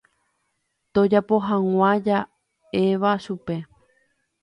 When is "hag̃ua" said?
1.47-1.91